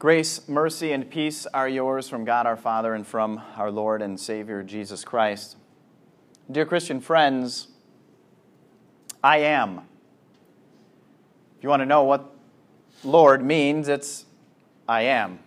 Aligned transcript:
Grace, 0.00 0.48
mercy, 0.48 0.92
and 0.92 1.10
peace 1.10 1.44
are 1.52 1.68
yours 1.68 2.08
from 2.08 2.24
God 2.24 2.46
our 2.46 2.56
Father 2.56 2.94
and 2.94 3.06
from 3.06 3.38
our 3.54 3.70
Lord 3.70 4.00
and 4.00 4.18
Savior 4.18 4.62
Jesus 4.62 5.04
Christ. 5.04 5.58
Dear 6.50 6.64
Christian 6.64 7.02
friends, 7.02 7.68
I 9.22 9.40
am. 9.40 9.82
If 11.58 11.64
you 11.64 11.68
want 11.68 11.82
to 11.82 11.86
know 11.86 12.04
what 12.04 12.34
Lord 13.04 13.44
means, 13.44 13.88
it's 13.88 14.24
I 14.88 15.02
am. 15.02 15.38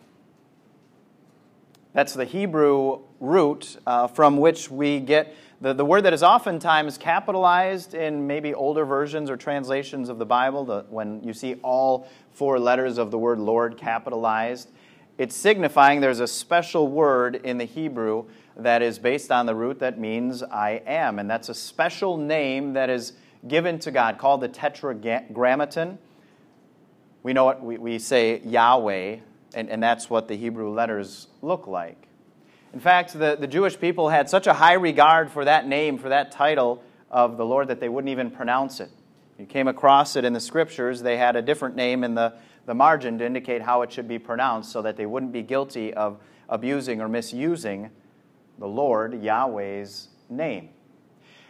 That's 1.93 2.13
the 2.13 2.25
Hebrew 2.25 3.02
root 3.20 3.77
uh, 3.85 4.07
from 4.07 4.38
which 4.38 4.70
we 4.70 4.99
get 4.99 5.35
the, 5.63 5.73
the 5.73 5.85
word 5.85 6.01
that 6.01 6.11
is 6.11 6.23
oftentimes 6.23 6.97
capitalized 6.97 7.93
in 7.93 8.27
maybe 8.27 8.53
older 8.53 8.84
versions 8.84 9.29
or 9.29 9.38
translations 9.38 10.09
of 10.09 10.20
the 10.20 10.25
Bible, 10.25 10.65
the, 10.65 10.85
when 10.89 11.23
you 11.23 11.31
see 11.31 11.55
all 11.63 12.09
four 12.31 12.59
letters 12.59 12.98
of 12.98 13.11
the 13.11 13.17
word 13.17 13.39
Lord 13.39 13.77
capitalized, 13.77 14.71
it's 15.17 15.34
signifying 15.34 16.01
there's 16.01 16.20
a 16.20 16.27
special 16.27 16.89
word 16.89 17.37
in 17.45 17.57
the 17.57 17.63
Hebrew 17.63 18.25
that 18.57 18.81
is 18.81 18.99
based 18.99 19.31
on 19.31 19.45
the 19.45 19.55
root 19.55 19.79
that 19.79 19.98
means 19.98 20.43
I 20.43 20.81
am. 20.85 21.17
And 21.17 21.29
that's 21.29 21.48
a 21.48 21.53
special 21.53 22.17
name 22.17 22.73
that 22.73 22.89
is 22.89 23.13
given 23.48 23.79
to 23.79 23.91
God 23.91 24.17
called 24.17 24.41
the 24.41 24.49
Tetragrammaton. 24.49 25.98
We 27.23 27.31
know 27.31 27.49
it, 27.51 27.62
we, 27.62 27.77
we 27.77 27.99
say 27.99 28.41
Yahweh, 28.41 29.20
and, 29.53 29.70
and 29.70 29.81
that's 29.81 30.09
what 30.09 30.27
the 30.27 30.35
Hebrew 30.35 30.71
letters 30.71 31.27
look 31.41 31.67
like. 31.67 32.07
In 32.73 32.79
fact, 32.79 33.13
the, 33.13 33.37
the 33.40 33.48
Jewish 33.48 33.79
people 33.79 34.09
had 34.09 34.29
such 34.29 34.48
a 34.48 34.54
high 34.54 34.73
regard 34.73 35.32
for 35.32 35.46
that 35.46 35.68
name, 35.68 35.98
for 35.98 36.09
that 36.09 36.32
title 36.32 36.84
of 37.12 37.37
the 37.37 37.46
Lord, 37.46 37.68
that 37.68 37.79
they 37.79 37.90
wouldn't 37.90 38.09
even 38.09 38.31
pronounce 38.31 38.79
it. 38.79 38.90
You 39.37 39.46
came 39.46 39.68
across 39.68 40.15
it 40.15 40.26
in 40.26 40.34
the 40.34 40.40
scriptures, 40.40 41.01
they 41.01 41.18
had 41.18 41.35
a 41.35 41.41
different 41.41 41.76
name 41.76 42.04
in 42.04 42.15
the, 42.15 42.34
the 42.65 42.74
margin 42.74 43.18
to 43.20 43.26
indicate 43.26 43.62
how 43.62 43.81
it 43.81 43.91
should 43.91 44.07
be 44.07 44.18
pronounced 44.18 44.71
so 44.71 44.81
that 44.81 44.98
they 44.98 45.05
wouldn't 45.05 45.31
be 45.31 45.43
guilty 45.43 45.93
of 45.93 46.20
abusing 46.49 47.01
or 47.01 47.07
misusing 47.07 47.90
the 48.59 48.68
Lord, 48.68 49.21
Yahweh's 49.21 50.09
name. 50.29 50.70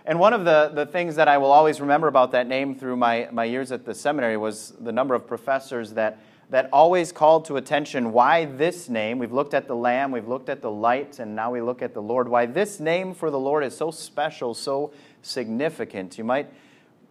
And 0.05 0.19
one 0.19 0.33
of 0.33 0.43
the, 0.43 0.71
the 0.73 0.85
things 0.85 1.15
that 1.15 1.29
I 1.29 1.37
will 1.37 1.51
always 1.51 1.79
remember 1.79 2.07
about 2.07 2.31
that 2.31 2.47
name 2.47 2.75
through 2.75 2.97
my, 2.97 3.29
my 3.31 3.45
years 3.45 3.71
at 3.71 3.85
the 3.85 3.93
seminary 3.93 4.35
was 4.35 4.73
the 4.79 4.91
number 4.91 5.15
of 5.15 5.25
professors 5.25 5.93
that 5.93 6.19
that 6.49 6.69
always 6.71 7.11
called 7.11 7.45
to 7.45 7.57
attention 7.57 8.11
why 8.11 8.45
this 8.45 8.89
name, 8.89 9.17
we've 9.17 9.31
looked 9.31 9.53
at 9.53 9.67
the 9.67 9.75
Lamb, 9.75 10.11
we've 10.11 10.27
looked 10.27 10.49
at 10.49 10.61
the 10.61 10.71
light, 10.71 11.19
and 11.19 11.35
now 11.35 11.51
we 11.51 11.61
look 11.61 11.81
at 11.81 11.93
the 11.93 12.01
Lord, 12.01 12.27
why 12.27 12.45
this 12.45 12.79
name 12.79 13.13
for 13.13 13.31
the 13.31 13.39
Lord 13.39 13.63
is 13.63 13.75
so 13.75 13.91
special, 13.91 14.53
so 14.53 14.93
significant. 15.21 16.17
You 16.17 16.23
might, 16.23 16.51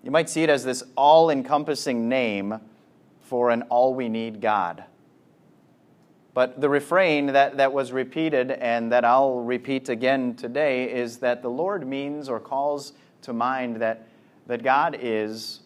you 0.02 0.10
might 0.10 0.28
see 0.28 0.42
it 0.42 0.50
as 0.50 0.64
this 0.64 0.82
all 0.96 1.30
encompassing 1.30 2.08
name 2.08 2.60
for 3.20 3.50
an 3.50 3.62
all 3.62 3.94
we 3.94 4.08
need 4.08 4.40
God. 4.40 4.84
But 6.34 6.60
the 6.60 6.68
refrain 6.68 7.26
that, 7.26 7.58
that 7.58 7.72
was 7.72 7.92
repeated 7.92 8.52
and 8.52 8.90
that 8.92 9.04
I'll 9.04 9.40
repeat 9.40 9.88
again 9.88 10.34
today 10.34 10.90
is 10.90 11.18
that 11.18 11.42
the 11.42 11.50
Lord 11.50 11.86
means 11.86 12.28
or 12.28 12.40
calls 12.40 12.94
to 13.22 13.32
mind 13.32 13.76
that, 13.76 14.06
that 14.46 14.62
God 14.62 14.96
is 14.98 15.60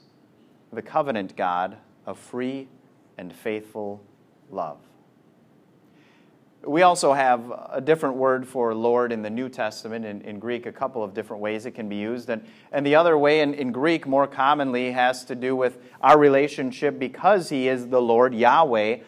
the 0.72 0.82
covenant 0.82 1.36
God 1.36 1.76
of 2.04 2.18
free 2.18 2.68
and 3.18 3.32
faithful 3.32 4.02
love. 4.50 4.78
We 6.64 6.82
also 6.82 7.12
have 7.12 7.52
a 7.70 7.80
different 7.80 8.16
word 8.16 8.46
for 8.46 8.74
Lord 8.74 9.12
in 9.12 9.22
the 9.22 9.30
New 9.30 9.48
Testament, 9.48 10.04
in, 10.04 10.20
in 10.22 10.40
Greek, 10.40 10.66
a 10.66 10.72
couple 10.72 11.04
of 11.04 11.14
different 11.14 11.40
ways 11.40 11.64
it 11.64 11.72
can 11.72 11.88
be 11.88 11.96
used. 11.96 12.28
And, 12.28 12.44
and 12.72 12.84
the 12.84 12.96
other 12.96 13.16
way 13.16 13.40
in, 13.40 13.54
in 13.54 13.70
Greek, 13.70 14.04
more 14.06 14.26
commonly, 14.26 14.90
has 14.90 15.24
to 15.26 15.36
do 15.36 15.54
with 15.54 15.78
our 16.00 16.18
relationship 16.18 16.98
because 16.98 17.50
He 17.50 17.68
is 17.68 17.88
the 17.88 18.02
Lord, 18.02 18.34
Yahweh. 18.34 18.98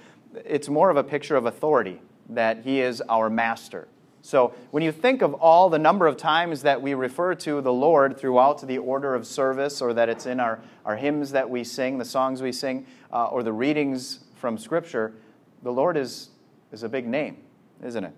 It's 0.44 0.68
more 0.68 0.88
of 0.88 0.96
a 0.96 1.02
picture 1.02 1.34
of 1.34 1.46
authority, 1.46 2.00
that 2.28 2.62
He 2.62 2.80
is 2.80 3.00
our 3.08 3.28
master. 3.28 3.88
So 4.28 4.52
when 4.72 4.82
you 4.82 4.92
think 4.92 5.22
of 5.22 5.32
all 5.32 5.70
the 5.70 5.78
number 5.78 6.06
of 6.06 6.18
times 6.18 6.60
that 6.60 6.82
we 6.82 6.92
refer 6.92 7.34
to 7.36 7.62
the 7.62 7.72
Lord 7.72 8.18
throughout 8.18 8.60
the 8.60 8.76
order 8.76 9.14
of 9.14 9.26
service, 9.26 9.80
or 9.80 9.94
that 9.94 10.10
it's 10.10 10.26
in 10.26 10.38
our, 10.38 10.60
our 10.84 10.96
hymns 10.96 11.30
that 11.30 11.48
we 11.48 11.64
sing, 11.64 11.96
the 11.96 12.04
songs 12.04 12.42
we 12.42 12.52
sing, 12.52 12.84
uh, 13.10 13.28
or 13.28 13.42
the 13.42 13.54
readings 13.54 14.26
from 14.34 14.58
Scripture, 14.58 15.14
the 15.62 15.72
Lord 15.72 15.96
is, 15.96 16.28
is 16.72 16.82
a 16.82 16.90
big 16.90 17.08
name, 17.08 17.38
isn't 17.82 18.04
it? 18.04 18.12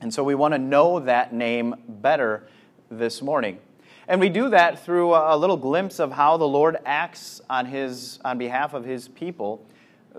And 0.00 0.14
so 0.14 0.22
we 0.22 0.36
want 0.36 0.54
to 0.54 0.58
know 0.58 1.00
that 1.00 1.32
name 1.32 1.74
better 1.88 2.46
this 2.88 3.20
morning. 3.20 3.58
And 4.06 4.20
we 4.20 4.28
do 4.28 4.48
that 4.50 4.84
through 4.84 5.16
a 5.16 5.36
little 5.36 5.56
glimpse 5.56 5.98
of 5.98 6.12
how 6.12 6.36
the 6.36 6.46
Lord 6.46 6.76
acts 6.86 7.40
on, 7.50 7.66
his, 7.66 8.20
on 8.24 8.38
behalf 8.38 8.72
of 8.72 8.84
his 8.84 9.08
people 9.08 9.66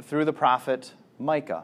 through 0.02 0.26
the 0.26 0.34
prophet 0.34 0.92
Micah. 1.18 1.64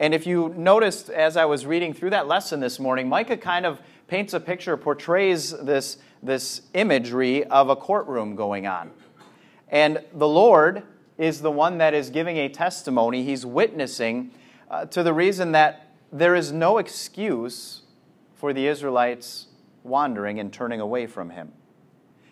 And 0.00 0.14
if 0.14 0.26
you 0.26 0.54
noticed 0.56 1.10
as 1.10 1.36
I 1.36 1.44
was 1.44 1.66
reading 1.66 1.92
through 1.92 2.10
that 2.10 2.26
lesson 2.26 2.58
this 2.58 2.80
morning, 2.80 3.06
Micah 3.06 3.36
kind 3.36 3.66
of 3.66 3.82
paints 4.08 4.32
a 4.32 4.40
picture, 4.40 4.74
portrays 4.78 5.50
this, 5.50 5.98
this 6.22 6.62
imagery 6.72 7.44
of 7.44 7.68
a 7.68 7.76
courtroom 7.76 8.34
going 8.34 8.66
on. 8.66 8.92
And 9.68 10.02
the 10.14 10.26
Lord 10.26 10.84
is 11.18 11.42
the 11.42 11.50
one 11.50 11.76
that 11.78 11.92
is 11.92 12.08
giving 12.08 12.38
a 12.38 12.48
testimony, 12.48 13.24
he's 13.24 13.44
witnessing 13.44 14.30
uh, 14.70 14.86
to 14.86 15.02
the 15.02 15.12
reason 15.12 15.52
that 15.52 15.90
there 16.10 16.34
is 16.34 16.50
no 16.50 16.78
excuse 16.78 17.82
for 18.34 18.54
the 18.54 18.66
Israelites 18.66 19.48
wandering 19.82 20.40
and 20.40 20.50
turning 20.50 20.80
away 20.80 21.06
from 21.06 21.28
him. 21.28 21.52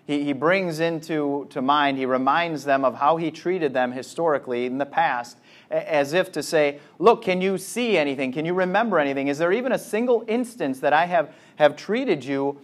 He, 0.06 0.24
he 0.24 0.32
brings 0.32 0.80
into 0.80 1.46
to 1.50 1.60
mind, 1.60 1.98
he 1.98 2.06
reminds 2.06 2.64
them 2.64 2.82
of 2.82 2.94
how 2.94 3.18
he 3.18 3.30
treated 3.30 3.74
them 3.74 3.92
historically 3.92 4.64
in 4.64 4.78
the 4.78 4.86
past, 4.86 5.36
as 5.70 6.12
if 6.12 6.32
to 6.32 6.42
say, 6.42 6.80
Look, 6.98 7.22
can 7.22 7.40
you 7.40 7.58
see 7.58 7.96
anything? 7.96 8.32
Can 8.32 8.44
you 8.44 8.54
remember 8.54 8.98
anything? 8.98 9.28
Is 9.28 9.38
there 9.38 9.52
even 9.52 9.72
a 9.72 9.78
single 9.78 10.24
instance 10.28 10.80
that 10.80 10.92
I 10.92 11.06
have, 11.06 11.34
have 11.56 11.76
treated 11.76 12.24
you 12.24 12.58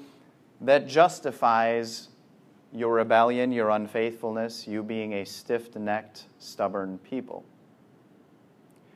that 0.60 0.87
justifies 0.87 2.09
your 2.75 2.94
rebellion, 2.94 3.53
your 3.53 3.70
unfaithfulness, 3.70 4.66
you 4.66 4.82
being 4.82 5.15
a 5.15 5.25
stiff 5.25 5.75
necked, 5.76 6.25
stubborn 6.41 6.98
people. 6.98 7.44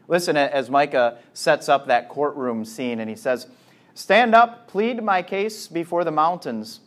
Listen 0.08 0.36
as 0.36 0.68
Micah 0.68 1.18
sets 1.32 1.68
up 1.68 1.86
that 1.86 2.08
courtroom 2.08 2.64
scene 2.64 2.98
and 2.98 3.08
he 3.08 3.16
says, 3.16 3.46
Stand 3.94 4.34
up, 4.34 4.68
plead 4.68 5.02
my 5.02 5.22
case 5.22 5.68
before 5.68 6.02
the 6.02 6.10
mountains. 6.10 6.80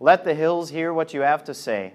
Let 0.00 0.24
the 0.24 0.34
hills 0.34 0.70
hear 0.70 0.92
what 0.92 1.12
you 1.12 1.20
have 1.20 1.44
to 1.44 1.54
say. 1.54 1.94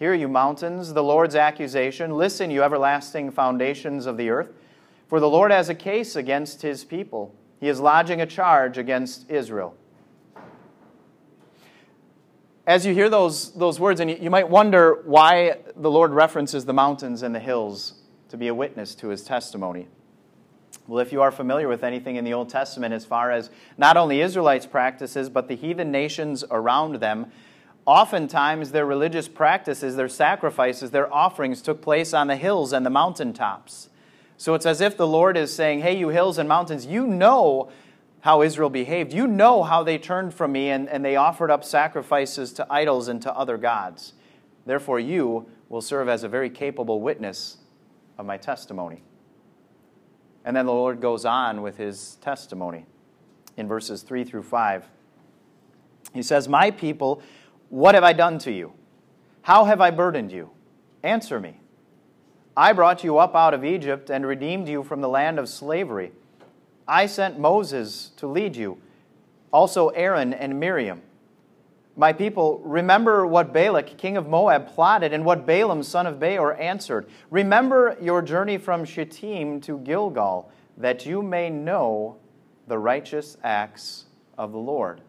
Hear, 0.00 0.14
you 0.14 0.26
mountains, 0.26 0.92
the 0.94 1.04
Lord's 1.04 1.36
accusation. 1.36 2.16
Listen, 2.16 2.50
you 2.50 2.64
everlasting 2.64 3.30
foundations 3.30 4.06
of 4.06 4.16
the 4.16 4.30
earth. 4.30 4.50
For 5.06 5.20
the 5.20 5.28
Lord 5.28 5.52
has 5.52 5.68
a 5.68 5.74
case 5.76 6.16
against 6.16 6.62
his 6.62 6.84
people, 6.84 7.32
he 7.60 7.68
is 7.68 7.78
lodging 7.78 8.20
a 8.20 8.26
charge 8.26 8.78
against 8.78 9.30
Israel 9.30 9.76
as 12.70 12.86
you 12.86 12.94
hear 12.94 13.08
those, 13.08 13.52
those 13.54 13.80
words, 13.80 13.98
and 13.98 14.08
you, 14.08 14.16
you 14.20 14.30
might 14.30 14.48
wonder 14.48 15.02
why 15.04 15.58
the 15.74 15.90
Lord 15.90 16.12
references 16.12 16.64
the 16.64 16.72
mountains 16.72 17.22
and 17.22 17.34
the 17.34 17.40
hills 17.40 17.94
to 18.28 18.36
be 18.36 18.46
a 18.46 18.54
witness 18.54 18.94
to 18.94 19.08
his 19.08 19.24
testimony. 19.24 19.88
Well, 20.86 21.00
if 21.00 21.12
you 21.12 21.20
are 21.20 21.32
familiar 21.32 21.66
with 21.66 21.82
anything 21.82 22.14
in 22.14 22.24
the 22.24 22.32
Old 22.32 22.48
Testament 22.48 22.94
as 22.94 23.04
far 23.04 23.32
as 23.32 23.50
not 23.76 23.96
only 23.96 24.20
Israelites' 24.20 24.66
practices, 24.66 25.28
but 25.28 25.48
the 25.48 25.56
heathen 25.56 25.90
nations 25.90 26.44
around 26.48 27.00
them, 27.00 27.32
oftentimes 27.86 28.72
their 28.72 28.86
religious 28.86 29.28
practices, 29.28 29.96
their 29.96 30.08
sacrifices, 30.08 30.90
their 30.90 31.12
offerings 31.12 31.62
took 31.62 31.80
place 31.80 32.12
on 32.14 32.26
the 32.26 32.36
hills 32.36 32.72
and 32.72 32.84
the 32.84 32.90
mountaintops. 32.90 33.88
So 34.36 34.54
it's 34.54 34.66
as 34.66 34.80
if 34.80 34.96
the 34.96 35.06
Lord 35.06 35.36
is 35.36 35.54
saying, 35.54 35.80
Hey, 35.80 35.98
you 35.98 36.08
hills 36.08 36.38
and 36.38 36.48
mountains, 36.48 36.86
you 36.86 37.06
know 37.06 37.70
how 38.20 38.42
Israel 38.42 38.70
behaved. 38.70 39.12
You 39.12 39.26
know 39.26 39.62
how 39.62 39.82
they 39.82 39.98
turned 39.98 40.34
from 40.34 40.52
me 40.52 40.70
and, 40.70 40.88
and 40.88 41.04
they 41.04 41.16
offered 41.16 41.50
up 41.50 41.64
sacrifices 41.64 42.52
to 42.54 42.66
idols 42.70 43.08
and 43.08 43.20
to 43.22 43.34
other 43.34 43.56
gods. 43.56 44.12
Therefore, 44.66 45.00
you 45.00 45.46
will 45.68 45.80
serve 45.80 46.08
as 46.08 46.22
a 46.22 46.28
very 46.28 46.50
capable 46.50 47.00
witness 47.00 47.58
of 48.18 48.26
my 48.26 48.36
testimony. 48.36 49.02
And 50.44 50.56
then 50.56 50.66
the 50.66 50.72
Lord 50.72 51.00
goes 51.00 51.24
on 51.24 51.62
with 51.62 51.76
his 51.76 52.16
testimony 52.20 52.86
in 53.56 53.68
verses 53.68 54.02
3 54.02 54.24
through 54.24 54.42
5. 54.42 54.86
He 56.12 56.22
says, 56.22 56.48
My 56.48 56.70
people, 56.70 57.22
what 57.70 57.94
have 57.94 58.04
I 58.04 58.12
done 58.12 58.38
to 58.40 58.52
you? 58.52 58.74
How 59.42 59.64
have 59.64 59.80
I 59.80 59.90
burdened 59.90 60.30
you? 60.30 60.50
Answer 61.02 61.40
me. 61.40 61.60
I 62.56 62.72
brought 62.72 63.02
you 63.04 63.18
up 63.18 63.34
out 63.34 63.54
of 63.54 63.64
Egypt 63.64 64.10
and 64.10 64.26
redeemed 64.26 64.68
you 64.68 64.82
from 64.82 65.00
the 65.00 65.08
land 65.08 65.38
of 65.38 65.48
slavery. 65.48 66.12
I 66.86 67.06
sent 67.06 67.38
Moses 67.38 68.10
to 68.16 68.26
lead 68.26 68.56
you, 68.56 68.78
also 69.52 69.88
Aaron 69.90 70.34
and 70.34 70.60
Miriam. 70.60 71.00
My 71.96 72.12
people, 72.12 72.60
remember 72.64 73.26
what 73.26 73.52
Balak, 73.52 73.96
king 73.96 74.16
of 74.16 74.28
Moab, 74.28 74.68
plotted 74.68 75.12
and 75.12 75.24
what 75.24 75.46
Balaam, 75.46 75.82
son 75.82 76.06
of 76.06 76.18
Beor, 76.18 76.58
answered. 76.60 77.08
Remember 77.30 77.96
your 78.00 78.22
journey 78.22 78.58
from 78.58 78.84
Shittim 78.84 79.60
to 79.62 79.78
Gilgal, 79.78 80.50
that 80.76 81.06
you 81.06 81.22
may 81.22 81.50
know 81.50 82.16
the 82.66 82.78
righteous 82.78 83.36
acts 83.44 84.06
of 84.36 84.52
the 84.52 84.58
Lord. 84.58 85.02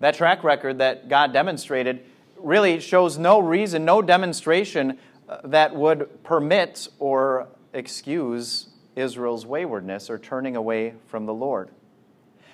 That 0.00 0.14
track 0.14 0.44
record 0.44 0.78
that 0.78 1.08
God 1.08 1.32
demonstrated 1.32 2.04
really 2.36 2.80
shows 2.80 3.18
no 3.18 3.38
reason, 3.40 3.84
no 3.84 4.00
demonstration 4.00 4.98
uh, 5.28 5.38
that 5.44 5.74
would 5.74 6.22
permit 6.22 6.88
or 6.98 7.48
excuse 7.72 8.68
Israel's 8.96 9.44
waywardness 9.44 10.08
or 10.08 10.18
turning 10.18 10.56
away 10.56 10.94
from 11.06 11.26
the 11.26 11.34
Lord. 11.34 11.70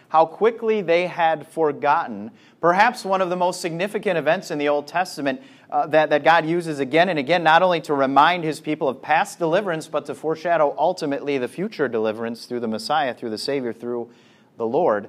How 0.08 0.26
quickly 0.26 0.80
they 0.80 1.06
had 1.06 1.46
forgotten, 1.48 2.30
perhaps 2.60 3.04
one 3.04 3.20
of 3.20 3.30
the 3.30 3.36
most 3.36 3.60
significant 3.60 4.16
events 4.16 4.50
in 4.50 4.58
the 4.58 4.68
Old 4.68 4.86
Testament 4.86 5.42
uh, 5.70 5.86
that, 5.88 6.10
that 6.10 6.22
God 6.22 6.46
uses 6.46 6.78
again 6.78 7.08
and 7.08 7.18
again, 7.18 7.42
not 7.42 7.62
only 7.62 7.80
to 7.80 7.94
remind 7.94 8.44
his 8.44 8.60
people 8.60 8.88
of 8.88 9.02
past 9.02 9.40
deliverance, 9.40 9.88
but 9.88 10.06
to 10.06 10.14
foreshadow 10.14 10.74
ultimately 10.78 11.36
the 11.36 11.48
future 11.48 11.88
deliverance 11.88 12.46
through 12.46 12.60
the 12.60 12.68
Messiah, 12.68 13.12
through 13.12 13.30
the 13.30 13.38
Savior, 13.38 13.72
through 13.72 14.08
the 14.56 14.66
Lord. 14.66 15.08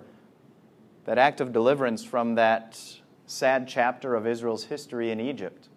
That 1.05 1.17
act 1.17 1.41
of 1.41 1.53
deliverance 1.53 2.03
from 2.03 2.35
that 2.35 2.79
sad 3.25 3.67
chapter 3.67 4.15
of 4.15 4.27
Israel's 4.27 4.65
history 4.65 5.11
in 5.11 5.19
Egypt, 5.19 5.69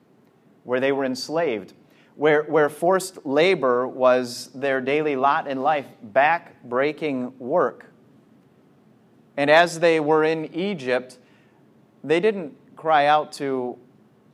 where 0.65 0.81
they 0.81 0.93
were 0.93 1.05
enslaved, 1.05 1.73
where, 2.17 2.43
where 2.45 2.69
forced 2.69 3.25
labor 3.25 3.87
was 3.87 4.51
their 4.55 4.81
daily 4.81 5.17
lot 5.17 5.47
in 5.47 5.63
life, 5.63 5.87
back 6.03 6.63
breaking 6.65 7.39
work. 7.39 7.87
And 9.37 9.51
as 9.51 9.81
they 9.81 10.01
were 10.01 10.25
in 10.25 10.53
Egypt, 10.55 11.19
they 12.03 12.21
didn't 12.21 12.57
cry 12.75 13.07
out 13.07 13.33
to 13.33 13.79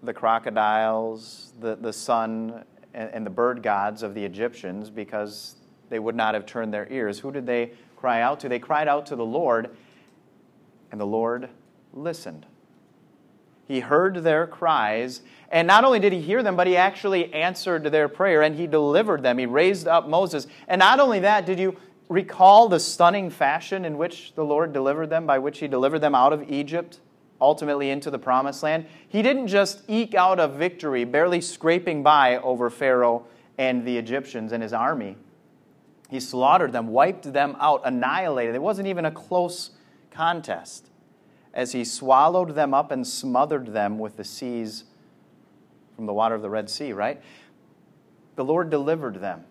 the 0.03 0.13
crocodiles, 0.13 1.53
the, 1.61 1.77
the 1.77 1.93
sun, 1.93 2.65
and, 2.95 3.11
and 3.13 3.27
the 3.27 3.31
bird 3.31 3.63
gods 3.63 4.03
of 4.03 4.15
the 4.15 4.25
Egyptians 4.25 4.91
because 4.91 5.57
they 5.91 5.99
would 5.99 6.15
not 6.15 6.35
have 6.35 6.47
turned 6.47 6.73
their 6.73 6.91
ears. 6.91 7.19
Who 7.19 7.33
did 7.33 7.47
they 7.47 7.73
cry 7.97 8.21
out 8.21 8.41
to? 8.41 8.49
They 8.49 8.59
cried 8.59 8.89
out 8.89 9.07
to 9.07 9.17
the 9.17 9.25
Lord, 9.25 9.77
and 10.95 11.01
the 11.01 11.05
Lord 11.05 11.49
listened. 11.93 12.47
He 13.67 13.81
heard 13.81 14.23
their 14.23 14.47
cries, 14.47 15.23
and 15.51 15.67
not 15.67 15.83
only 15.83 15.99
did 15.99 16.13
he 16.13 16.21
hear 16.21 16.41
them, 16.41 16.55
but 16.55 16.69
he 16.69 16.77
actually 16.77 17.35
answered 17.35 17.83
their 17.83 18.09
prayer 18.09 18.43
and 18.43 18.55
he 18.55 18.69
delivered 18.69 19.25
them. 19.25 19.39
He 19.39 19.47
raised 19.47 19.89
up 19.89 20.09
Moses. 20.09 20.47
And 20.69 20.79
not 20.79 21.01
only 21.01 21.19
that, 21.19 21.47
did 21.47 21.59
you 21.59 21.77
recall 22.09 22.69
the 22.69 22.79
stunning 22.79 23.29
fashion 23.29 23.85
in 23.85 23.99
which 23.99 24.35
the 24.37 24.45
Lord 24.45 24.73
delivered 24.73 25.11
them, 25.11 25.27
by 25.27 25.41
which 25.41 25.59
he 25.59 25.67
delivered 25.67 25.99
them 25.99 26.15
out 26.15 26.33
of 26.33 26.49
Egypt, 26.49 27.01
ultimately 27.41 27.91
into 27.91 28.09
the 28.09 28.19
promised 28.21 28.63
land? 28.63 28.87
He 29.09 29.21
didn't 29.21 29.49
just 29.49 29.83
eke 29.89 30.15
out 30.15 30.39
a 30.39 30.47
victory, 30.47 31.03
barely 31.03 31.41
scraping 31.41 32.05
by 32.05 32.37
over 32.37 32.71
Pharaoh 32.71 33.27
and 33.59 33.85
the 33.85 33.99
Egyptians 33.99 34.53
and 34.53 34.63
his 34.63 34.73
army. 34.73 35.17
He 36.09 36.21
slaughtered 36.21 36.71
them, 36.71 36.87
wiped 36.87 37.33
them 37.33 37.57
out, 37.59 37.83
annihilated. 37.85 38.55
It 38.55 38.63
wasn't 38.63 38.87
even 38.87 39.07
a 39.07 39.11
close 39.11 39.71
contest 40.15 40.91
as 41.53 41.73
he 41.73 41.85
swallowed 41.85 42.55
them 42.55 42.75
up 42.75 42.91
and 42.91 43.07
smothered 43.07 43.69
them 43.69 43.99
with 43.99 44.17
the 44.17 44.25
seas 44.25 44.85
from 45.95 46.07
the 46.07 46.13
water 46.13 46.35
of 46.35 46.43
the 46.43 46.51
Red 46.51 46.69
Sea, 46.69 46.93
right? 46.93 47.21
The 48.37 48.45
Lord 48.45 48.71
delivered 48.71 49.21
them. 49.21 49.45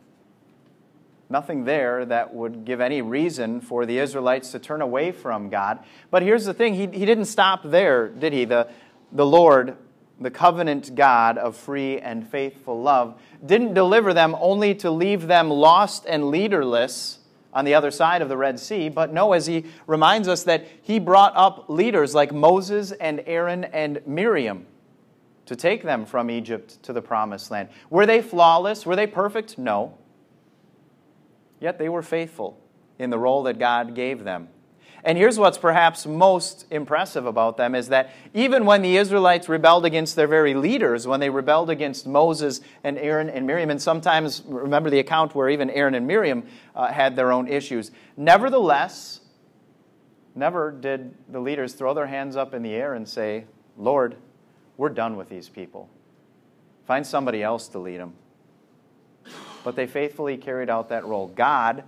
Nothing 1.30 1.63
there 1.63 2.06
that 2.06 2.33
would 2.33 2.65
give 2.65 2.81
any 2.81 3.01
reason 3.01 3.62
for 3.62 3.86
the 3.86 3.98
Israelites 3.98 4.51
to 4.51 4.60
turn 4.60 4.81
away 4.81 5.12
from 5.12 5.50
God. 5.50 5.80
But 6.12 6.21
here's 6.21 6.45
the 6.45 6.54
thing 6.54 6.75
He, 6.75 6.81
he 6.88 7.06
didn't 7.06 7.25
stop 7.25 7.62
there, 7.63 8.10
did 8.10 8.33
He? 8.33 8.45
The, 8.45 8.68
the 9.12 9.25
Lord, 9.25 9.77
the 10.19 10.30
covenant 10.30 10.95
God 10.95 11.38
of 11.38 11.56
free 11.56 12.00
and 12.00 12.27
faithful 12.27 12.81
love, 12.81 13.19
didn't 13.44 13.74
deliver 13.74 14.13
them 14.13 14.36
only 14.39 14.75
to 14.75 14.92
leave 14.92 15.27
them 15.27 15.50
lost 15.50 16.06
and 16.07 16.30
leaderless 16.30 17.19
on 17.53 17.65
the 17.65 17.73
other 17.73 17.91
side 17.91 18.21
of 18.21 18.29
the 18.29 18.38
Red 18.38 18.59
Sea. 18.59 18.89
But 18.89 19.13
no, 19.13 19.33
as 19.33 19.45
he 19.45 19.65
reminds 19.88 20.27
us 20.27 20.44
that 20.44 20.65
he 20.81 21.00
brought 21.00 21.33
up 21.35 21.69
leaders 21.69 22.13
like 22.13 22.33
Moses 22.33 22.91
and 22.94 23.23
Aaron 23.25 23.63
and 23.65 24.01
Miriam 24.05 24.65
to 25.45 25.55
take 25.55 25.83
them 25.83 26.05
from 26.05 26.31
Egypt 26.31 26.81
to 26.83 26.94
the 26.94 27.01
promised 27.01 27.51
land. 27.51 27.69
Were 27.89 28.05
they 28.05 28.21
flawless? 28.21 28.85
Were 28.85 28.95
they 28.95 29.07
perfect? 29.07 29.57
No. 29.57 29.97
Yet 31.59 31.79
they 31.79 31.89
were 31.89 32.01
faithful 32.01 32.59
in 33.00 33.09
the 33.09 33.19
role 33.19 33.44
that 33.44 33.59
God 33.59 33.95
gave 33.95 34.23
them. 34.23 34.50
And 35.05 35.17
here's 35.17 35.38
what's 35.38 35.57
perhaps 35.57 36.05
most 36.05 36.65
impressive 36.71 37.25
about 37.25 37.57
them 37.57 37.75
is 37.75 37.89
that 37.89 38.11
even 38.33 38.65
when 38.65 38.81
the 38.81 38.95
Israelites 38.95 39.50
rebelled 39.50 39.85
against 39.85 40.15
their 40.15 40.27
very 40.27 40.53
leaders, 40.53 41.05
when 41.05 41.19
they 41.19 41.29
rebelled 41.29 41.69
against 41.69 42.07
Moses 42.07 42.61
and 42.85 42.97
Aaron 42.97 43.29
and 43.29 43.45
Miriam, 43.45 43.69
and 43.69 43.81
sometimes 43.81 44.44
remember 44.45 44.89
the 44.89 45.00
account 45.00 45.35
where 45.35 45.50
even 45.50 45.69
Aaron 45.69 45.94
and 45.94 46.07
Miriam 46.07 46.45
uh, 46.73 46.88
had 46.88 47.17
their 47.17 47.33
own 47.33 47.50
issues, 47.50 47.91
nevertheless, 48.15 49.19
never 50.35 50.71
did 50.71 51.13
the 51.27 51.39
leaders 51.39 51.73
throw 51.73 51.94
their 51.94 52.07
hands 52.07 52.38
up 52.38 52.53
in 52.53 52.63
the 52.63 52.73
air 52.73 52.94
and 52.94 53.07
say, 53.07 53.44
Lord, 53.77 54.15
we're 54.77 54.89
done 54.89 55.17
with 55.17 55.27
these 55.27 55.50
people. 55.50 55.89
Find 56.88 57.05
somebody 57.05 57.44
else 57.44 57.67
to 57.69 57.79
lead 57.79 58.00
them. 58.00 58.13
But 59.65 59.75
they 59.75 59.85
faithfully 59.88 60.38
carried 60.38 60.69
out 60.69 60.89
that 60.89 61.05
role. 61.05 61.27
God 61.27 61.83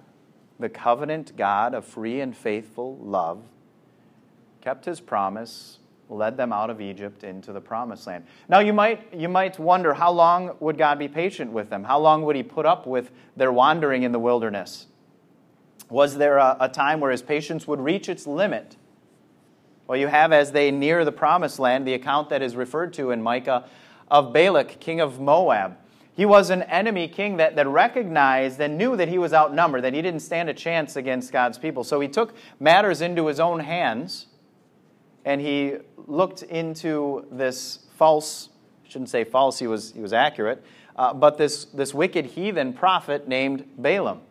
the 0.60 0.69
covenant 0.69 1.36
God 1.36 1.74
of 1.74 1.86
free 1.86 2.22
and 2.22 2.36
faithful 2.36 2.98
love, 2.98 3.44
kept 4.62 4.86
his 4.86 5.00
promise, 5.00 5.80
led 6.10 6.38
them 6.38 6.54
out 6.54 6.69
of 6.69 6.81
Egypt 6.81 7.24
into 7.24 7.52
the 7.52 7.62
promised 7.62 8.07
land. 8.07 8.25
Now 8.48 8.60
you 8.60 8.74
might 8.74 9.13
you 9.13 9.28
might 9.28 9.60
wonder 9.60 9.94
how 9.94 10.12
long 10.12 10.56
would 10.60 10.78
God 10.78 11.00
be 11.00 11.07
patient 11.07 11.52
with 11.52 11.69
them? 11.69 11.84
How 11.84 12.00
long 12.00 12.24
would 12.24 12.36
he 12.36 12.44
put 12.44 12.66
up 12.66 12.86
with 12.86 13.12
their 13.36 13.52
wandering 13.52 14.04
in 14.04 14.12
the 14.12 14.19
wilderness? 14.19 14.88
Was 15.90 16.18
there 16.18 16.38
a, 16.38 16.58
a 16.60 16.69
time 16.69 17.00
where 17.00 17.12
his 17.12 17.22
patience 17.22 17.68
would 17.68 17.80
reach 17.80 18.10
its 18.10 18.25
limit? 18.25 18.78
Well, 19.88 20.00
you 20.00 20.08
have 20.08 20.31
as 20.34 20.51
they 20.51 20.72
near 20.72 21.06
the 21.06 21.12
promised 21.12 21.60
land 21.60 21.88
the 21.88 21.94
account 21.94 22.30
that 22.30 22.42
is 22.42 22.56
referred 22.56 22.94
to 22.94 23.12
in 23.12 23.22
Micah 23.22 23.66
of 24.10 24.34
Balak, 24.34 24.80
king 24.80 25.00
of 25.00 25.19
Moab. 25.19 25.78
He 26.15 26.25
was 26.25 26.50
an 26.50 26.63
enemy 26.63 27.09
king 27.09 27.38
that, 27.38 27.57
that 27.57 27.67
recognized 27.67 28.59
and 28.62 28.77
knew 28.77 28.95
that 28.95 29.09
he 29.09 29.17
was 29.17 29.33
outnumbered, 29.33 29.83
that 29.83 29.94
he 29.94 30.01
didn't 30.01 30.21
stand 30.21 30.50
a 30.50 30.53
chance 30.53 30.95
against 30.95 31.31
God's 31.33 31.57
people. 31.57 31.83
So 31.83 32.00
he 32.00 32.07
took 32.07 32.33
matters 32.59 33.01
into 33.01 33.27
his 33.27 33.39
own 33.39 33.59
hands 33.59 34.27
and 35.25 35.41
he 35.41 35.75
looked 36.07 36.44
into 36.44 37.25
this 37.31 37.79
false, 37.97 38.50
I 38.85 38.89
shouldn't 38.89 39.09
say 39.09 39.25
false, 39.25 39.59
he 39.59 39.67
was, 39.67 39.91
he 39.91 40.00
was 40.00 40.13
accurate, 40.13 40.63
uh, 40.95 41.13
but 41.13 41.38
this, 41.38 41.65
this 41.65 41.94
wicked 41.94 42.27
heathen 42.27 42.71
prophet 42.71 43.27
named 43.27 43.67
Balaam. 43.77 44.21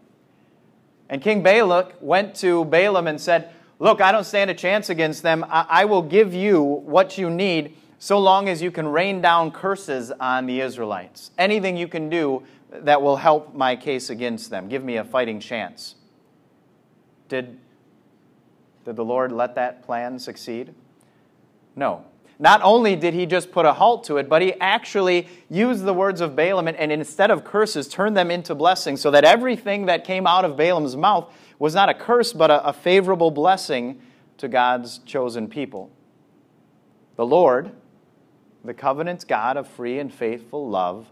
And 1.11 1.21
King 1.21 1.43
Balak 1.43 1.97
went 2.01 2.35
to 2.37 2.65
Balaam 2.65 3.07
and 3.07 3.21
said, 3.21 3.51
Look, 3.79 4.01
I 4.01 4.13
don't 4.13 4.25
stand 4.25 4.51
a 4.51 4.55
chance 4.55 4.89
against 4.89 5.23
them. 5.23 5.45
I, 5.49 5.67
I 5.69 5.85
will 5.85 6.01
give 6.01 6.33
you 6.33 6.63
what 6.63 7.19
you 7.19 7.29
need 7.29 7.77
so 7.99 8.19
long 8.19 8.49
as 8.49 8.61
you 8.61 8.71
can 8.71 8.89
rain 8.89 9.21
down 9.21 9.51
curses 9.51 10.11
on 10.13 10.47
the 10.47 10.61
Israelites. 10.61 11.31
Anything 11.39 11.77
you 11.77 11.89
can 11.89 12.09
do 12.09 12.43
that 12.71 13.01
will 13.01 13.17
help 13.17 13.55
my 13.55 13.77
case 13.77 14.11
against 14.11 14.51
them. 14.51 14.69
Give 14.69 14.83
me 14.83 14.97
a 14.97 15.05
fighting 15.05 15.41
chance. 15.41 15.95
Did, 17.29 17.59
did 18.85 18.97
the 18.97 19.05
Lord 19.05 19.33
let 19.33 19.55
that 19.55 19.83
plan 19.83 20.19
succeed? 20.19 20.75
No. 21.77 22.05
Not 22.39 22.61
only 22.63 22.97
did 22.97 23.15
he 23.15 23.27
just 23.27 23.53
put 23.53 23.65
a 23.65 23.73
halt 23.73 24.05
to 24.05 24.17
it, 24.17 24.29
but 24.29 24.43
he 24.43 24.55
actually 24.61 25.29
used 25.49 25.85
the 25.85 25.95
words 25.95 26.21
of 26.21 26.35
Balaam 26.35 26.67
and, 26.67 26.77
and 26.77 26.91
instead 26.91 27.31
of 27.31 27.45
curses, 27.45 27.87
turned 27.87 28.17
them 28.17 28.31
into 28.31 28.55
blessings 28.55 29.01
so 29.01 29.11
that 29.13 29.25
everything 29.25 29.87
that 29.87 30.05
came 30.05 30.27
out 30.27 30.45
of 30.45 30.57
Balaam's 30.57 30.97
mouth 30.97 31.33
was 31.61 31.75
not 31.75 31.89
a 31.89 31.95
curse, 31.95 32.33
but 32.33 32.51
a, 32.51 32.67
a 32.67 32.73
favorable 32.73 33.31
blessing 33.31 34.01
to 34.39 34.49
God's 34.49 34.99
chosen 34.99 35.49
people. 35.49 35.91
The 37.17 37.25
Lord, 37.25 37.71
the 38.65 38.75
covenant 38.75 39.27
God 39.29 39.57
of 39.57 39.69
free 39.69 39.99
and 39.99 40.13
faithful 40.13 40.69
love 40.69 41.07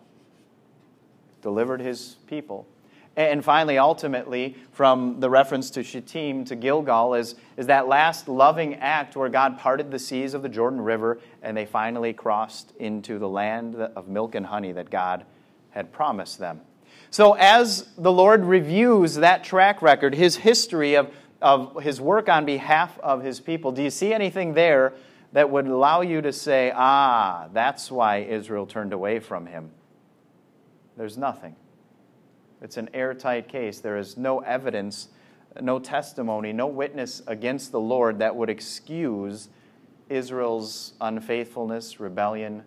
delivered 1.42 1.80
his 1.80 2.16
people. 2.26 2.66
And 3.14 3.44
finally, 3.44 3.76
ultimately, 3.76 4.56
from 4.72 5.20
the 5.20 5.28
reference 5.28 5.70
to 5.72 5.82
Shittim 5.82 6.46
to 6.46 6.56
Gilgal, 6.56 7.12
is, 7.12 7.34
is 7.58 7.66
that 7.66 7.86
last 7.86 8.26
loving 8.26 8.76
act 8.76 9.16
where 9.16 9.28
God 9.28 9.58
parted 9.58 9.90
the 9.90 9.98
seas 9.98 10.32
of 10.32 10.42
the 10.42 10.48
Jordan 10.48 10.80
River 10.80 11.20
and 11.42 11.54
they 11.54 11.66
finally 11.66 12.14
crossed 12.14 12.72
into 12.78 13.18
the 13.18 13.28
land 13.28 13.76
of 13.76 14.08
milk 14.08 14.34
and 14.34 14.46
honey 14.46 14.72
that 14.72 14.88
God 14.88 15.26
had 15.70 15.92
promised 15.92 16.38
them. 16.38 16.62
So, 17.10 17.34
as 17.34 17.90
the 17.98 18.12
Lord 18.12 18.46
reviews 18.46 19.16
that 19.16 19.44
track 19.44 19.82
record, 19.82 20.14
his 20.14 20.36
history 20.36 20.94
of, 20.94 21.12
of 21.42 21.82
his 21.82 22.00
work 22.00 22.30
on 22.30 22.46
behalf 22.46 22.98
of 23.00 23.22
his 23.22 23.40
people, 23.40 23.72
do 23.72 23.82
you 23.82 23.90
see 23.90 24.14
anything 24.14 24.54
there 24.54 24.94
that 25.32 25.50
would 25.50 25.66
allow 25.66 26.02
you 26.02 26.20
to 26.20 26.32
say, 26.32 26.72
ah, 26.74 27.48
that's 27.52 27.90
why 27.90 28.18
Israel 28.18 28.66
turned 28.66 28.92
away 28.92 29.18
from 29.18 29.46
him. 29.46 29.70
There's 30.96 31.16
nothing. 31.16 31.56
It's 32.60 32.76
an 32.76 32.90
airtight 32.94 33.48
case. 33.48 33.80
There 33.80 33.96
is 33.96 34.16
no 34.16 34.40
evidence, 34.40 35.08
no 35.60 35.78
testimony, 35.78 36.52
no 36.52 36.66
witness 36.66 37.22
against 37.26 37.72
the 37.72 37.80
Lord 37.80 38.18
that 38.18 38.36
would 38.36 38.50
excuse 38.50 39.48
Israel's 40.10 40.92
unfaithfulness, 41.00 41.98
rebellion, 41.98 42.62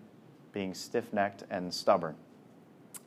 being 0.51 0.74
stiff 0.74 1.13
necked 1.13 1.43
and 1.51 1.72
stubborn. 1.72 2.15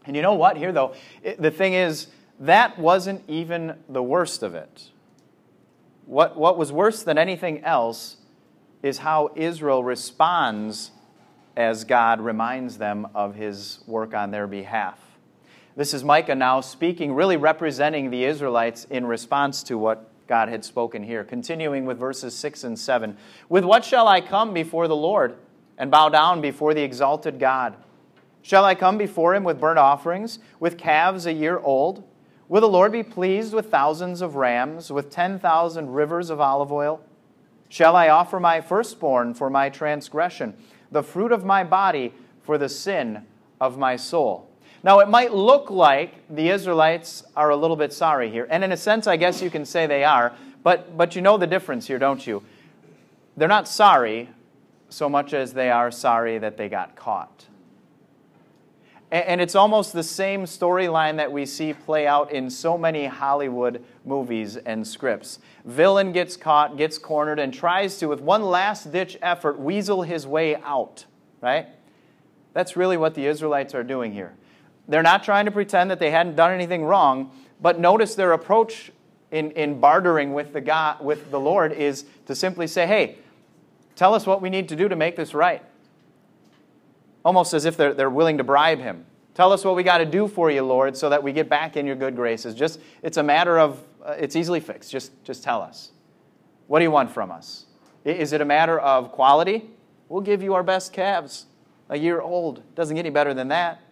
And 0.04 0.14
you 0.14 0.22
know 0.22 0.34
what, 0.34 0.56
here 0.56 0.72
though, 0.72 0.94
it, 1.22 1.42
the 1.42 1.50
thing 1.50 1.74
is, 1.74 2.06
that 2.40 2.78
wasn't 2.78 3.24
even 3.26 3.74
the 3.88 4.02
worst 4.02 4.44
of 4.44 4.54
it. 4.54 4.90
What, 6.06 6.36
what 6.36 6.56
was 6.56 6.70
worse 6.70 7.02
than 7.02 7.18
anything 7.18 7.64
else 7.64 8.17
is 8.82 8.98
how 8.98 9.30
Israel 9.34 9.82
responds 9.82 10.92
as 11.56 11.84
God 11.84 12.20
reminds 12.20 12.78
them 12.78 13.08
of 13.14 13.34
his 13.34 13.80
work 13.86 14.14
on 14.14 14.30
their 14.30 14.46
behalf. 14.46 14.98
This 15.74 15.94
is 15.94 16.04
Micah 16.04 16.34
now 16.34 16.60
speaking, 16.60 17.12
really 17.14 17.36
representing 17.36 18.10
the 18.10 18.24
Israelites 18.24 18.84
in 18.90 19.06
response 19.06 19.62
to 19.64 19.78
what 19.78 20.10
God 20.26 20.48
had 20.48 20.64
spoken 20.64 21.02
here. 21.02 21.24
Continuing 21.24 21.86
with 21.86 21.98
verses 21.98 22.36
6 22.36 22.64
and 22.64 22.78
7. 22.78 23.16
With 23.48 23.64
what 23.64 23.84
shall 23.84 24.06
I 24.06 24.20
come 24.20 24.52
before 24.52 24.86
the 24.86 24.96
Lord 24.96 25.36
and 25.78 25.90
bow 25.90 26.08
down 26.08 26.40
before 26.40 26.74
the 26.74 26.82
exalted 26.82 27.38
God? 27.38 27.76
Shall 28.42 28.64
I 28.64 28.74
come 28.74 28.98
before 28.98 29.34
him 29.34 29.44
with 29.44 29.60
burnt 29.60 29.78
offerings, 29.78 30.38
with 30.60 30.78
calves 30.78 31.26
a 31.26 31.32
year 31.32 31.58
old? 31.58 32.04
Will 32.48 32.60
the 32.60 32.68
Lord 32.68 32.92
be 32.92 33.02
pleased 33.02 33.52
with 33.52 33.70
thousands 33.70 34.20
of 34.20 34.36
rams, 34.36 34.90
with 34.90 35.10
10,000 35.10 35.92
rivers 35.92 36.30
of 36.30 36.40
olive 36.40 36.72
oil? 36.72 37.00
Shall 37.68 37.96
I 37.96 38.08
offer 38.08 38.40
my 38.40 38.60
firstborn 38.60 39.34
for 39.34 39.50
my 39.50 39.68
transgression, 39.68 40.54
the 40.90 41.02
fruit 41.02 41.32
of 41.32 41.44
my 41.44 41.64
body 41.64 42.14
for 42.42 42.58
the 42.58 42.68
sin 42.68 43.26
of 43.60 43.78
my 43.78 43.96
soul? 43.96 44.48
Now, 44.82 45.00
it 45.00 45.08
might 45.08 45.34
look 45.34 45.70
like 45.70 46.14
the 46.34 46.50
Israelites 46.50 47.24
are 47.36 47.50
a 47.50 47.56
little 47.56 47.76
bit 47.76 47.92
sorry 47.92 48.30
here. 48.30 48.46
And 48.48 48.62
in 48.62 48.72
a 48.72 48.76
sense, 48.76 49.06
I 49.06 49.16
guess 49.16 49.42
you 49.42 49.50
can 49.50 49.64
say 49.64 49.86
they 49.86 50.04
are. 50.04 50.32
But, 50.62 50.96
but 50.96 51.16
you 51.16 51.22
know 51.22 51.36
the 51.36 51.46
difference 51.46 51.86
here, 51.86 51.98
don't 51.98 52.24
you? 52.26 52.42
They're 53.36 53.48
not 53.48 53.68
sorry 53.68 54.28
so 54.88 55.08
much 55.08 55.34
as 55.34 55.52
they 55.52 55.70
are 55.70 55.90
sorry 55.90 56.38
that 56.38 56.56
they 56.56 56.68
got 56.68 56.96
caught. 56.96 57.46
And 59.10 59.40
it's 59.40 59.54
almost 59.54 59.94
the 59.94 60.02
same 60.02 60.44
storyline 60.44 61.16
that 61.16 61.32
we 61.32 61.46
see 61.46 61.72
play 61.72 62.06
out 62.06 62.30
in 62.30 62.50
so 62.50 62.76
many 62.76 63.06
Hollywood 63.06 63.82
movies 64.04 64.58
and 64.58 64.86
scripts. 64.86 65.38
Villain 65.64 66.12
gets 66.12 66.36
caught, 66.36 66.76
gets 66.76 66.98
cornered, 66.98 67.38
and 67.38 67.52
tries 67.52 67.96
to, 67.98 68.06
with 68.06 68.20
one 68.20 68.42
last 68.42 68.92
ditch 68.92 69.16
effort, 69.22 69.58
weasel 69.58 70.02
his 70.02 70.26
way 70.26 70.56
out, 70.56 71.06
right? 71.40 71.68
That's 72.52 72.76
really 72.76 72.98
what 72.98 73.14
the 73.14 73.24
Israelites 73.24 73.74
are 73.74 73.82
doing 73.82 74.12
here. 74.12 74.34
They're 74.88 75.02
not 75.02 75.24
trying 75.24 75.46
to 75.46 75.50
pretend 75.50 75.90
that 75.90 76.00
they 76.00 76.10
hadn't 76.10 76.36
done 76.36 76.52
anything 76.52 76.84
wrong, 76.84 77.30
but 77.62 77.80
notice 77.80 78.14
their 78.14 78.32
approach 78.32 78.92
in, 79.30 79.52
in 79.52 79.80
bartering 79.80 80.34
with 80.34 80.52
the, 80.52 80.60
God, 80.60 81.02
with 81.02 81.30
the 81.30 81.40
Lord 81.40 81.72
is 81.72 82.04
to 82.26 82.34
simply 82.34 82.66
say, 82.66 82.86
hey, 82.86 83.16
tell 83.96 84.12
us 84.12 84.26
what 84.26 84.42
we 84.42 84.50
need 84.50 84.68
to 84.68 84.76
do 84.76 84.86
to 84.86 84.96
make 84.96 85.16
this 85.16 85.32
right 85.32 85.62
almost 87.28 87.52
as 87.52 87.66
if 87.66 87.76
they're, 87.76 87.92
they're 87.92 88.08
willing 88.08 88.38
to 88.38 88.42
bribe 88.42 88.78
him. 88.78 89.04
Tell 89.34 89.52
us 89.52 89.62
what 89.62 89.76
we 89.76 89.82
got 89.82 89.98
to 89.98 90.06
do 90.06 90.28
for 90.28 90.50
you, 90.50 90.62
Lord, 90.62 90.96
so 90.96 91.10
that 91.10 91.22
we 91.22 91.30
get 91.30 91.46
back 91.46 91.76
in 91.76 91.84
your 91.84 91.94
good 91.94 92.16
graces. 92.16 92.54
Just, 92.54 92.80
it's 93.02 93.18
a 93.18 93.22
matter 93.22 93.58
of, 93.58 93.84
uh, 94.02 94.12
it's 94.12 94.34
easily 94.34 94.60
fixed. 94.60 94.90
Just, 94.90 95.12
just 95.24 95.44
tell 95.44 95.60
us. 95.60 95.90
What 96.68 96.78
do 96.78 96.86
you 96.86 96.90
want 96.90 97.10
from 97.10 97.30
us? 97.30 97.66
Is 98.02 98.32
it 98.32 98.40
a 98.40 98.46
matter 98.46 98.80
of 98.80 99.12
quality? 99.12 99.68
We'll 100.08 100.22
give 100.22 100.42
you 100.42 100.54
our 100.54 100.62
best 100.62 100.94
calves, 100.94 101.44
a 101.90 101.98
year 101.98 102.22
old. 102.22 102.62
Doesn't 102.74 102.96
get 102.96 103.04
any 103.04 103.10
better 103.10 103.34
than 103.34 103.48
that. 103.48 103.82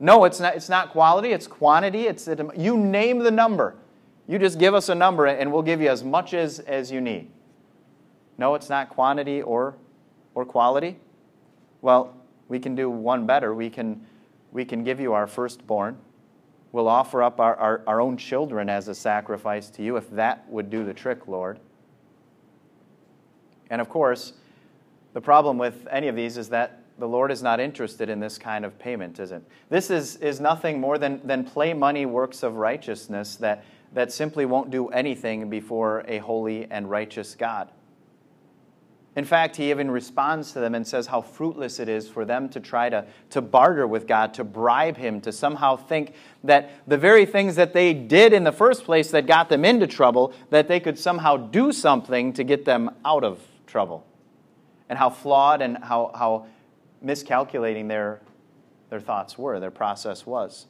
No, 0.00 0.24
it's 0.24 0.40
not, 0.40 0.56
it's 0.56 0.70
not 0.70 0.92
quality, 0.92 1.32
it's 1.32 1.46
quantity. 1.46 2.06
It's, 2.06 2.26
you 2.56 2.78
name 2.78 3.18
the 3.18 3.30
number. 3.30 3.76
You 4.26 4.38
just 4.38 4.58
give 4.58 4.72
us 4.72 4.88
a 4.88 4.94
number 4.94 5.26
and 5.26 5.52
we'll 5.52 5.60
give 5.60 5.82
you 5.82 5.90
as 5.90 6.02
much 6.02 6.32
as, 6.32 6.60
as 6.60 6.90
you 6.90 7.02
need. 7.02 7.30
No, 8.38 8.54
it's 8.54 8.70
not 8.70 8.88
quantity 8.88 9.42
or, 9.42 9.76
or 10.34 10.46
quality. 10.46 10.96
Well, 11.82 12.15
we 12.48 12.58
can 12.58 12.74
do 12.74 12.88
one 12.88 13.26
better. 13.26 13.54
We 13.54 13.70
can, 13.70 14.06
we 14.52 14.64
can 14.64 14.84
give 14.84 15.00
you 15.00 15.12
our 15.12 15.26
firstborn. 15.26 15.98
We'll 16.72 16.88
offer 16.88 17.22
up 17.22 17.40
our, 17.40 17.56
our, 17.56 17.82
our 17.86 18.00
own 18.00 18.16
children 18.16 18.68
as 18.68 18.88
a 18.88 18.94
sacrifice 18.94 19.70
to 19.70 19.82
you 19.82 19.96
if 19.96 20.10
that 20.10 20.48
would 20.48 20.70
do 20.70 20.84
the 20.84 20.94
trick, 20.94 21.26
Lord. 21.26 21.58
And 23.70 23.80
of 23.80 23.88
course, 23.88 24.34
the 25.12 25.20
problem 25.20 25.58
with 25.58 25.86
any 25.90 26.08
of 26.08 26.16
these 26.16 26.36
is 26.36 26.48
that 26.50 26.82
the 26.98 27.08
Lord 27.08 27.30
is 27.30 27.42
not 27.42 27.60
interested 27.60 28.08
in 28.08 28.20
this 28.20 28.38
kind 28.38 28.64
of 28.64 28.78
payment, 28.78 29.18
is 29.18 29.32
it? 29.32 29.42
This 29.68 29.90
is, 29.90 30.16
is 30.16 30.40
nothing 30.40 30.80
more 30.80 30.98
than, 30.98 31.20
than 31.24 31.44
play 31.44 31.74
money 31.74 32.06
works 32.06 32.42
of 32.42 32.56
righteousness 32.56 33.36
that, 33.36 33.64
that 33.92 34.12
simply 34.12 34.46
won't 34.46 34.70
do 34.70 34.88
anything 34.88 35.50
before 35.50 36.04
a 36.08 36.18
holy 36.18 36.66
and 36.70 36.88
righteous 36.88 37.34
God. 37.34 37.70
In 39.16 39.24
fact, 39.24 39.56
he 39.56 39.70
even 39.70 39.90
responds 39.90 40.52
to 40.52 40.60
them 40.60 40.74
and 40.74 40.86
says 40.86 41.06
how 41.06 41.22
fruitless 41.22 41.80
it 41.80 41.88
is 41.88 42.06
for 42.06 42.26
them 42.26 42.50
to 42.50 42.60
try 42.60 42.90
to, 42.90 43.06
to 43.30 43.40
barter 43.40 43.86
with 43.86 44.06
God, 44.06 44.34
to 44.34 44.44
bribe 44.44 44.98
him, 44.98 45.22
to 45.22 45.32
somehow 45.32 45.74
think 45.74 46.12
that 46.44 46.70
the 46.86 46.98
very 46.98 47.24
things 47.24 47.56
that 47.56 47.72
they 47.72 47.94
did 47.94 48.34
in 48.34 48.44
the 48.44 48.52
first 48.52 48.84
place 48.84 49.10
that 49.12 49.26
got 49.26 49.48
them 49.48 49.64
into 49.64 49.86
trouble, 49.86 50.34
that 50.50 50.68
they 50.68 50.78
could 50.78 50.98
somehow 50.98 51.38
do 51.38 51.72
something 51.72 52.34
to 52.34 52.44
get 52.44 52.66
them 52.66 52.90
out 53.06 53.24
of 53.24 53.40
trouble. 53.66 54.06
And 54.90 54.98
how 54.98 55.08
flawed 55.08 55.62
and 55.62 55.78
how, 55.78 56.10
how 56.14 56.46
miscalculating 57.00 57.88
their, 57.88 58.20
their 58.90 59.00
thoughts 59.00 59.38
were, 59.38 59.58
their 59.58 59.70
process 59.70 60.26
was. 60.26 60.66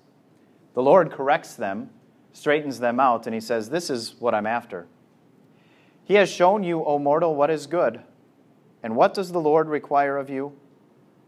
The 0.74 0.82
Lord 0.82 1.10
corrects 1.10 1.54
them, 1.54 1.90
straightens 2.32 2.78
them 2.78 3.00
out, 3.00 3.26
and 3.26 3.34
he 3.34 3.40
says, 3.40 3.70
This 3.70 3.90
is 3.90 4.14
what 4.20 4.34
I'm 4.34 4.46
after. 4.46 4.86
He 6.04 6.14
has 6.14 6.30
shown 6.30 6.62
you, 6.62 6.84
O 6.84 7.00
mortal, 7.00 7.34
what 7.34 7.50
is 7.50 7.66
good. 7.66 8.02
And 8.86 8.94
what 8.94 9.14
does 9.14 9.32
the 9.32 9.40
Lord 9.40 9.68
require 9.68 10.16
of 10.16 10.30
you? 10.30 10.52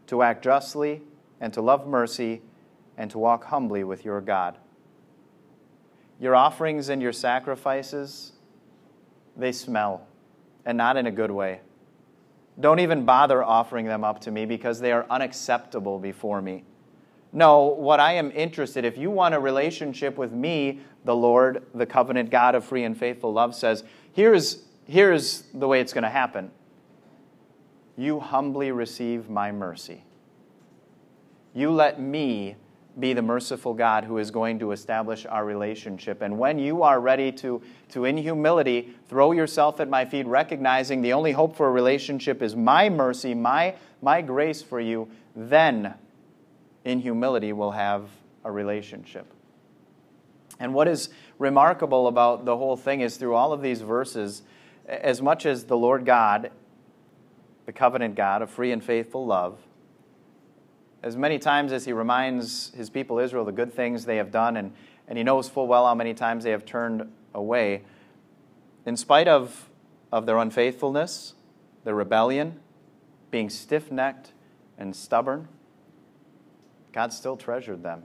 To 0.07 0.21
act 0.21 0.45
justly, 0.45 1.01
and 1.41 1.51
to 1.51 1.61
love 1.61 1.85
mercy, 1.85 2.41
and 2.97 3.11
to 3.11 3.19
walk 3.19 3.43
humbly 3.43 3.83
with 3.83 4.05
your 4.05 4.21
God. 4.21 4.57
Your 6.21 6.37
offerings 6.37 6.87
and 6.87 7.01
your 7.01 7.11
sacrifices, 7.11 8.31
they 9.35 9.51
smell, 9.51 10.07
and 10.65 10.77
not 10.77 10.95
in 10.95 11.05
a 11.05 11.11
good 11.11 11.31
way. 11.31 11.59
Don't 12.61 12.79
even 12.79 13.03
bother 13.03 13.43
offering 13.43 13.87
them 13.87 14.05
up 14.05 14.21
to 14.21 14.31
me 14.31 14.45
because 14.45 14.79
they 14.79 14.93
are 14.93 15.05
unacceptable 15.09 15.99
before 15.99 16.41
me. 16.41 16.63
No, 17.33 17.65
what 17.65 17.99
I 17.99 18.13
am 18.13 18.31
interested, 18.31 18.85
if 18.85 18.97
you 18.97 19.11
want 19.11 19.35
a 19.35 19.39
relationship 19.41 20.17
with 20.17 20.31
me, 20.31 20.79
the 21.03 21.13
Lord, 21.13 21.65
the 21.75 21.85
covenant 21.85 22.29
God 22.29 22.55
of 22.55 22.63
free 22.63 22.85
and 22.85 22.97
faithful 22.97 23.33
love 23.33 23.53
says, 23.53 23.83
here's, 24.13 24.63
here's 24.85 25.41
the 25.53 25.67
way 25.67 25.81
it's 25.81 25.91
going 25.91 26.05
to 26.05 26.09
happen 26.09 26.51
you 27.99 28.19
humbly 28.19 28.71
receive 28.71 29.29
my 29.29 29.51
mercy. 29.51 30.03
You 31.53 31.71
let 31.71 31.99
me 31.99 32.55
be 32.99 33.13
the 33.13 33.21
merciful 33.21 33.73
God 33.73 34.03
who 34.03 34.17
is 34.17 34.31
going 34.31 34.59
to 34.59 34.71
establish 34.71 35.25
our 35.25 35.45
relationship. 35.45 36.21
And 36.21 36.37
when 36.37 36.59
you 36.59 36.83
are 36.83 36.99
ready 36.99 37.31
to, 37.33 37.61
to, 37.89 38.05
in 38.05 38.17
humility, 38.17 38.93
throw 39.07 39.31
yourself 39.31 39.79
at 39.79 39.89
my 39.89 40.05
feet, 40.05 40.25
recognizing 40.25 41.01
the 41.01 41.13
only 41.13 41.31
hope 41.31 41.55
for 41.55 41.67
a 41.67 41.71
relationship 41.71 42.41
is 42.41 42.55
my 42.55 42.89
mercy, 42.89 43.33
my, 43.33 43.75
my 44.01 44.21
grace 44.21 44.61
for 44.61 44.79
you, 44.79 45.09
then 45.35 45.93
in 46.83 46.99
humility 46.99 47.53
we'll 47.53 47.71
have 47.71 48.09
a 48.43 48.51
relationship. 48.51 49.31
And 50.59 50.73
what 50.73 50.87
is 50.87 51.09
remarkable 51.37 52.07
about 52.07 52.45
the 52.45 52.57
whole 52.57 52.75
thing 52.75 53.01
is 53.01 53.17
through 53.17 53.35
all 53.35 53.53
of 53.53 53.61
these 53.61 53.81
verses, 53.81 54.41
as 54.87 55.21
much 55.21 55.45
as 55.45 55.65
the 55.65 55.77
Lord 55.77 56.05
God 56.05 56.51
the 57.69 57.73
covenant 57.73 58.15
God 58.15 58.41
of 58.41 58.49
free 58.49 58.71
and 58.71 58.83
faithful 58.83 59.27
love, 59.27 59.59
as 61.03 61.15
many 61.15 61.37
times 61.37 61.71
as 61.71 61.85
he 61.85 61.93
reminds 61.93 62.73
his 62.73 62.89
people 62.89 63.19
Israel 63.19 63.45
the 63.45 63.51
good 63.51 63.71
things 63.71 64.05
they 64.05 64.15
have 64.15 64.31
done, 64.31 64.57
and, 64.57 64.73
and 65.07 65.19
he 65.19 65.23
knows 65.23 65.47
full 65.47 65.67
well 65.67 65.85
how 65.85 65.93
many 65.93 66.15
times 66.15 66.43
they 66.43 66.49
have 66.49 66.65
turned 66.65 67.11
away, 67.31 67.83
in 68.87 68.97
spite 68.97 69.27
of, 69.27 69.69
of 70.11 70.25
their 70.25 70.39
unfaithfulness, 70.39 71.35
their 71.83 71.93
rebellion, 71.93 72.59
being 73.29 73.51
stiff 73.51 73.91
necked 73.91 74.31
and 74.79 74.95
stubborn, 74.95 75.47
God 76.91 77.13
still 77.13 77.37
treasured 77.37 77.83
them, 77.83 78.01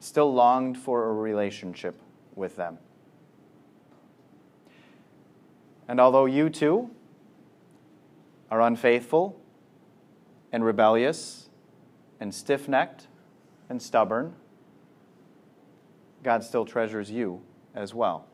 still 0.00 0.34
longed 0.34 0.76
for 0.76 1.08
a 1.08 1.12
relationship 1.12 1.94
with 2.34 2.56
them. 2.56 2.78
And 5.86 6.00
although 6.00 6.26
you 6.26 6.50
too 6.50 6.90
are 8.50 8.60
unfaithful 8.60 9.40
and 10.52 10.64
rebellious 10.64 11.48
and 12.18 12.34
stiff 12.34 12.68
necked 12.68 13.06
and 13.68 13.80
stubborn, 13.80 14.34
God 16.22 16.44
still 16.44 16.64
treasures 16.64 17.10
you 17.10 17.40
as 17.74 17.94
well. 17.94 18.26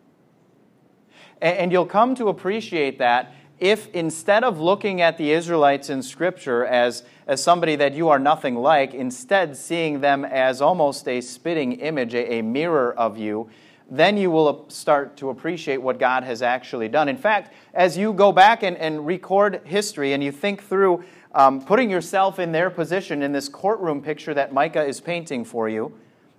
And 1.40 1.70
you'll 1.70 1.86
come 1.86 2.14
to 2.14 2.28
appreciate 2.28 2.98
that 2.98 3.32
if 3.58 3.88
instead 3.94 4.44
of 4.44 4.60
looking 4.60 5.00
at 5.00 5.16
the 5.16 5.32
Israelites 5.32 5.88
in 5.88 6.02
Scripture 6.02 6.64
as, 6.66 7.04
as 7.26 7.42
somebody 7.42 7.76
that 7.76 7.94
you 7.94 8.08
are 8.08 8.18
nothing 8.18 8.54
like, 8.54 8.92
instead 8.92 9.56
seeing 9.56 10.00
them 10.00 10.24
as 10.24 10.60
almost 10.60 11.08
a 11.08 11.20
spitting 11.22 11.72
image, 11.72 12.14
a, 12.14 12.34
a 12.34 12.42
mirror 12.42 12.92
of 12.92 13.16
you, 13.16 13.48
then 13.90 14.16
you 14.16 14.30
will 14.30 14.68
start 14.68 15.16
to 15.18 15.30
appreciate 15.30 15.76
what 15.78 15.98
God 15.98 16.24
has 16.24 16.42
actually 16.42 16.88
done. 16.88 17.08
In 17.08 17.16
fact, 17.16 17.54
as 17.72 17.96
you 17.96 18.12
go 18.12 18.32
back 18.32 18.62
and, 18.62 18.76
and 18.76 19.06
record 19.06 19.60
history 19.64 20.12
and 20.12 20.22
you 20.22 20.32
think 20.32 20.62
through 20.62 21.04
um, 21.34 21.64
putting 21.64 21.90
yourself 21.90 22.38
in 22.38 22.52
their 22.52 22.70
position 22.70 23.22
in 23.22 23.32
this 23.32 23.48
courtroom 23.48 24.02
picture 24.02 24.34
that 24.34 24.52
Micah 24.52 24.84
is 24.84 25.00
painting 25.00 25.44
for 25.44 25.68
you, 25.68 25.96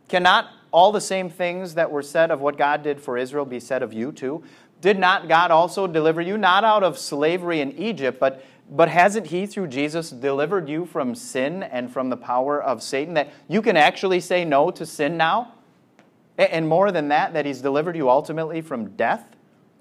cannot 0.08 0.50
all 0.72 0.92
the 0.92 1.02
same 1.02 1.30
things 1.30 1.76
that 1.76 1.90
were 1.90 2.02
said 2.02 2.32
of 2.32 2.42
what 2.42 2.58
God 2.58 2.84
did 2.84 3.00
for 3.00 3.18
Israel 3.18 3.46
be 3.46 3.60
said 3.60 3.82
of 3.82 3.94
you 3.94 4.12
too? 4.12 4.44
Did 4.82 5.00
not 5.00 5.28
God 5.28 5.50
also 5.50 5.88
deliver 5.88 6.22
you, 6.22 6.38
not 6.38 6.64
out 6.64 6.84
of 6.84 6.98
slavery 6.98 7.62
in 7.62 7.72
Egypt, 7.78 8.20
but 8.20 8.44
But 8.70 8.90
hasn't 8.90 9.28
He, 9.28 9.48
through 9.48 9.68
Jesus, 9.68 10.10
delivered 10.10 10.68
you 10.68 10.86
from 10.86 11.16
sin 11.16 11.64
and 11.64 11.90
from 11.90 12.10
the 12.10 12.18
power 12.18 12.62
of 12.62 12.84
Satan? 12.84 13.14
That 13.14 13.30
you 13.48 13.62
can 13.62 13.78
actually 13.78 14.20
say 14.20 14.44
no 14.44 14.72
to 14.72 14.86
sin 14.86 15.16
now? 15.16 15.54
And 16.38 16.68
more 16.68 16.92
than 16.92 17.08
that, 17.10 17.34
that 17.34 17.46
He's 17.46 17.62
delivered 17.62 17.96
you 17.96 18.10
ultimately 18.10 18.62
from 18.62 18.90
death 18.92 19.26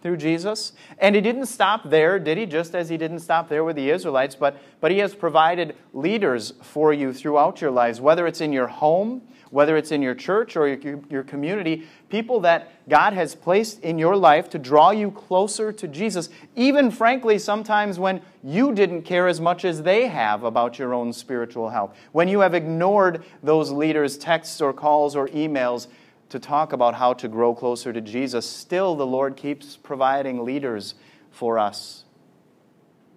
through 0.03 0.17
Jesus? 0.17 0.73
And 0.99 1.15
He 1.15 1.21
didn't 1.21 1.47
stop 1.47 1.91
there, 1.91 2.19
did 2.19 2.39
He? 2.39 2.47
Just 2.47 2.75
as 2.75 2.89
He 2.89 2.97
didn't 2.97 3.21
stop 3.21 3.49
there 3.49 3.65
with 3.65 3.77
the 3.77 3.91
Israelites, 3.91 4.35
but, 4.35 4.57
but 4.81 4.91
He 4.91 4.99
has 4.99 5.15
provided 5.15 5.77
leaders 5.93 6.55
for 6.63 6.93
you 6.93 7.13
throughout 7.13 7.61
your 7.61 7.71
lives, 7.71 8.01
whether 8.01 8.27
it's 8.27 8.41
in 8.41 8.53
your 8.53 8.69
home 8.69 9.23
whether 9.51 9.77
it's 9.77 9.93
in 9.93 10.03
your 10.03 10.15
church 10.15 10.57
or 10.57 10.69
your, 10.69 11.01
your 11.09 11.23
community, 11.23 11.87
people 12.09 12.41
that 12.41 12.71
God 12.89 13.13
has 13.13 13.35
placed 13.35 13.81
in 13.81 13.99
your 13.99 14.17
life 14.17 14.51
to 14.51 14.59
draw 14.59 14.91
you 14.91 15.11
closer 15.11 15.73
to 15.73 15.89
Jesus, 15.89 16.29
even 16.55 16.91
frankly, 16.91 17.39
sometimes 17.39 17.99
when 17.99 18.21
you 18.43 18.75
didn't 18.75 19.03
care 19.03 19.29
as 19.29 19.41
much 19.41 19.65
as 19.65 19.83
they 19.83 20.09
have 20.09 20.43
about 20.43 20.79
your 20.79 20.93
own 20.93 21.13
spiritual 21.13 21.71
health, 21.71 21.97
when 22.13 22.29
you 22.29 22.41
have 22.41 22.55
ignored 22.55 23.25
those 23.43 23.71
leaders' 23.71 24.19
texts 24.19 24.61
or 24.61 24.73
calls 24.73 25.15
or 25.15 25.29
emails 25.29 25.87
to 26.29 26.39
talk 26.39 26.73
about 26.73 26.95
how 26.95 27.13
to 27.15 27.29
grow 27.29 27.55
closer 27.55 27.93
to 27.93 28.01
Jesus, 28.01 28.49
still 28.49 28.97
the 28.97 29.07
Lord 29.07 29.37
keeps 29.37 29.77
providing 29.77 30.45
leaders 30.45 30.95
for 31.31 31.59
us 31.59 32.05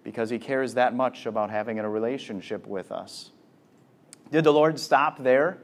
because 0.04 0.30
He 0.30 0.39
cares 0.39 0.75
that 0.75 0.96
much 0.96 1.25
about 1.25 1.50
having 1.50 1.80
a 1.80 1.89
relationship 1.89 2.68
with 2.68 2.92
us. 2.92 3.32
Did 4.32 4.44
the 4.44 4.54
Lord 4.54 4.80
stop 4.80 5.24
there? 5.24 5.58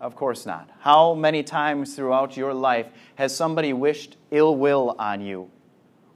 Of 0.00 0.16
course 0.16 0.46
not. 0.46 0.70
How 0.80 1.14
many 1.14 1.42
times 1.42 1.94
throughout 1.94 2.36
your 2.36 2.54
life 2.54 2.88
has 3.16 3.36
somebody 3.36 3.72
wished 3.72 4.16
ill 4.30 4.56
will 4.56 4.96
on 4.98 5.20
you, 5.20 5.50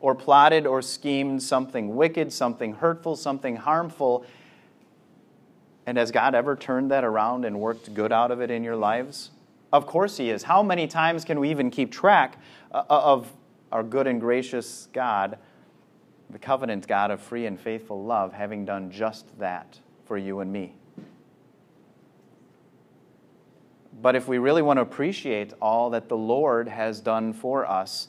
or 0.00 0.14
plotted 0.14 0.67
or 0.67 0.83
schemed 0.83 1.43
something 1.43 1.95
wicked, 1.95 2.33
something 2.33 2.75
hurtful, 2.75 3.14
something 3.14 3.57
harmful? 3.57 4.25
And 5.87 5.99
has 5.99 6.11
God 6.11 6.35
ever 6.35 6.57
turned 6.57 6.91
that 6.91 7.05
around 7.05 7.45
and 7.45 7.61
worked 7.61 7.93
good 7.93 8.11
out 8.11 8.31
of 8.31 8.41
it 8.41 8.50
in 8.50 8.64
your 8.64 8.76
lives? 8.76 9.31
Of 9.75 9.87
course 9.87 10.16
He 10.19 10.31
is. 10.31 10.45
How 10.45 10.62
many 10.62 10.87
times 10.87 11.25
can 11.25 11.40
we 11.40 11.50
even 11.50 11.69
keep 11.69 11.90
track 11.90 12.38
uh, 12.71 12.85
uh, 12.88 13.00
of 13.02 13.33
our 13.73 13.83
good 13.83 14.07
and 14.07 14.21
gracious 14.21 14.87
God, 14.93 15.37
the 16.31 16.38
covenant 16.38 16.87
God 16.87 17.11
of 17.11 17.21
free 17.21 17.47
and 17.47 17.59
faithful 17.59 18.04
love, 18.04 18.33
having 18.33 18.64
done 18.64 18.88
just 18.88 19.37
that 19.40 19.81
for 20.04 20.16
you 20.16 20.38
and 20.38 20.52
me? 20.52 20.76
But 24.00 24.14
if 24.14 24.28
we 24.28 24.38
really 24.38 24.62
want 24.62 24.76
to 24.76 24.83
appreciate 24.83 25.52
all 25.61 25.90
that 25.90 26.09
the 26.09 26.16
Lord 26.16 26.69
has 26.69 27.00
done 27.00 27.33
for 27.33 27.69
us, 27.69 28.07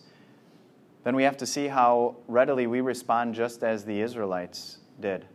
then 1.04 1.16
we 1.16 1.24
have 1.24 1.38
to 1.38 1.48
see 1.48 1.68
how 1.68 2.18
readily 2.28 2.68
we 2.68 2.82
respond 2.82 3.34
just 3.34 3.64
as 3.64 3.86
the 3.86 4.02
Israelites 4.02 4.78
did. 5.00 5.26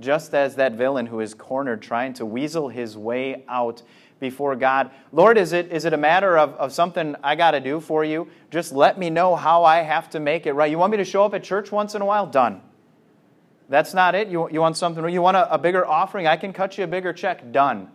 Just 0.00 0.32
as 0.32 0.56
that 0.56 0.72
villain 0.72 1.04
who 1.04 1.20
is 1.20 1.34
cornered 1.34 1.82
trying 1.82 2.14
to 2.14 2.24
weasel 2.24 2.70
his 2.70 2.96
way 2.96 3.44
out 3.46 3.82
before 4.20 4.54
God. 4.54 4.90
Lord, 5.12 5.38
is 5.38 5.52
it, 5.52 5.72
is 5.72 5.84
it 5.84 5.92
a 5.92 5.96
matter 5.96 6.38
of, 6.38 6.54
of 6.54 6.72
something 6.72 7.16
I 7.24 7.34
got 7.34 7.52
to 7.52 7.60
do 7.60 7.80
for 7.80 8.04
you? 8.04 8.28
Just 8.50 8.72
let 8.72 8.98
me 8.98 9.10
know 9.10 9.34
how 9.34 9.64
I 9.64 9.78
have 9.78 10.10
to 10.10 10.20
make 10.20 10.46
it 10.46 10.52
right. 10.52 10.70
You 10.70 10.78
want 10.78 10.92
me 10.92 10.98
to 10.98 11.04
show 11.04 11.24
up 11.24 11.34
at 11.34 11.42
church 11.42 11.72
once 11.72 11.94
in 11.94 12.02
a 12.02 12.06
while? 12.06 12.26
Done. 12.26 12.60
That's 13.68 13.94
not 13.94 14.14
it. 14.14 14.28
You, 14.28 14.48
you 14.50 14.60
want 14.60 14.76
something, 14.76 15.08
you 15.08 15.22
want 15.22 15.36
a, 15.36 15.52
a 15.52 15.58
bigger 15.58 15.86
offering? 15.86 16.26
I 16.26 16.36
can 16.36 16.52
cut 16.52 16.76
you 16.76 16.84
a 16.84 16.86
bigger 16.86 17.12
check. 17.12 17.50
Done. 17.50 17.88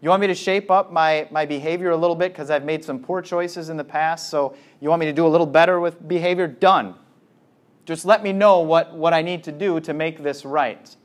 You 0.00 0.08
want 0.08 0.20
me 0.20 0.26
to 0.26 0.34
shape 0.34 0.70
up 0.70 0.92
my, 0.92 1.28
my 1.30 1.46
behavior 1.46 1.90
a 1.90 1.96
little 1.96 2.16
bit 2.16 2.32
because 2.32 2.50
I've 2.50 2.64
made 2.64 2.84
some 2.84 2.98
poor 2.98 3.22
choices 3.22 3.68
in 3.68 3.76
the 3.76 3.84
past, 3.84 4.30
so 4.30 4.56
you 4.80 4.88
want 4.88 4.98
me 4.98 5.06
to 5.06 5.12
do 5.12 5.24
a 5.26 5.28
little 5.28 5.46
better 5.46 5.78
with 5.78 6.08
behavior? 6.08 6.48
Done. 6.48 6.94
Just 7.84 8.04
let 8.04 8.22
me 8.22 8.32
know 8.32 8.60
what, 8.60 8.94
what 8.94 9.12
I 9.12 9.22
need 9.22 9.44
to 9.44 9.52
do 9.52 9.78
to 9.80 9.92
make 9.92 10.22
this 10.22 10.44
right. 10.44 10.96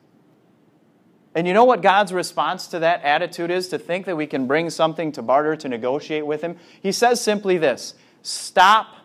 And 1.38 1.45
you 1.45 1.54
know 1.54 1.65
what 1.65 1.84
God's 1.84 2.13
response 2.13 2.65
to 2.69 2.80
that 2.80 3.04
attitude 3.04 3.52
is? 3.52 3.67
To 3.67 3.78
think 3.78 4.08
that 4.08 4.17
we 4.17 4.26
can 4.26 4.47
bring 4.47 4.71
something 4.71 5.12
to 5.12 5.21
barter, 5.21 5.56
to 5.58 5.69
negotiate 5.69 6.26
with 6.26 6.41
Him? 6.41 6.58
He 6.82 6.91
says 6.91 7.21
simply 7.21 7.60
this 7.60 7.93
stop 8.23 8.95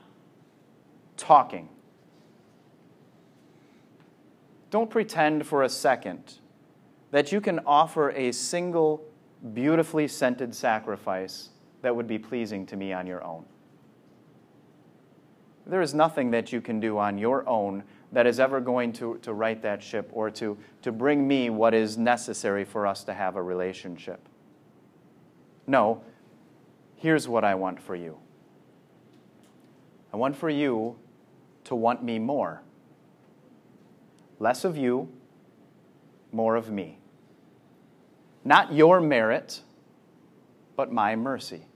talking. 1.18 1.68
Don't 4.70 4.88
pretend 4.88 5.46
for 5.46 5.62
a 5.62 5.68
second 5.68 6.38
that 7.10 7.32
you 7.32 7.42
can 7.42 7.60
offer 7.66 8.12
a 8.12 8.32
single 8.32 9.04
beautifully 9.52 10.08
scented 10.08 10.54
sacrifice 10.54 11.50
that 11.82 11.94
would 11.94 12.06
be 12.06 12.18
pleasing 12.18 12.64
to 12.64 12.76
me 12.78 12.94
on 12.94 13.06
your 13.06 13.22
own. 13.22 13.44
There 15.66 15.80
is 15.80 15.94
nothing 15.94 16.30
that 16.32 16.52
you 16.52 16.60
can 16.60 16.80
do 16.80 16.98
on 16.98 17.18
your 17.18 17.48
own 17.48 17.84
that 18.10 18.26
is 18.26 18.40
ever 18.40 18.60
going 18.60 18.92
to, 18.94 19.18
to 19.22 19.32
right 19.32 19.60
that 19.62 19.82
ship 19.82 20.10
or 20.12 20.30
to, 20.32 20.58
to 20.82 20.92
bring 20.92 21.26
me 21.26 21.50
what 21.50 21.72
is 21.72 21.96
necessary 21.96 22.64
for 22.64 22.86
us 22.86 23.04
to 23.04 23.14
have 23.14 23.36
a 23.36 23.42
relationship. 23.42 24.28
No, 25.66 26.02
here's 26.96 27.28
what 27.28 27.44
I 27.44 27.54
want 27.54 27.80
for 27.80 27.94
you 27.94 28.18
I 30.12 30.16
want 30.16 30.36
for 30.36 30.50
you 30.50 30.96
to 31.64 31.74
want 31.74 32.02
me 32.02 32.18
more. 32.18 32.62
Less 34.38 34.64
of 34.64 34.76
you, 34.76 35.08
more 36.32 36.56
of 36.56 36.70
me. 36.70 36.98
Not 38.44 38.72
your 38.72 39.00
merit, 39.00 39.62
but 40.76 40.92
my 40.92 41.14
mercy. 41.14 41.66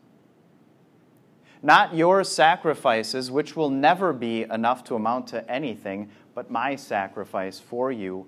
Not 1.62 1.94
your 1.94 2.22
sacrifices, 2.24 3.30
which 3.30 3.56
will 3.56 3.70
never 3.70 4.12
be 4.12 4.42
enough 4.42 4.84
to 4.84 4.94
amount 4.94 5.28
to 5.28 5.50
anything, 5.50 6.10
but 6.34 6.50
my 6.50 6.76
sacrifice 6.76 7.58
for 7.58 7.90
you 7.90 8.26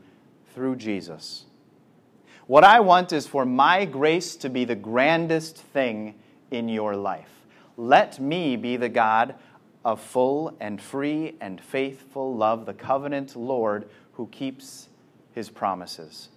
through 0.55 0.77
Jesus. 0.77 1.45
What 2.47 2.65
I 2.65 2.81
want 2.81 3.13
is 3.13 3.27
for 3.27 3.45
my 3.45 3.85
grace 3.85 4.35
to 4.37 4.49
be 4.49 4.65
the 4.65 4.75
grandest 4.75 5.59
thing 5.59 6.15
in 6.51 6.69
your 6.69 6.97
life. 6.97 7.31
Let 7.77 8.19
me 8.19 8.57
be 8.57 8.77
the 8.77 8.89
God 8.89 9.35
of 9.85 10.01
full 10.01 10.57
and 10.59 10.81
free 10.81 11.37
and 11.41 11.61
faithful 11.61 12.35
love, 12.35 12.67
the 12.67 12.75
covenant 12.75 13.37
Lord 13.37 13.89
who 14.13 14.27
keeps 14.29 14.89
his 15.33 15.51
promises. 15.51 16.31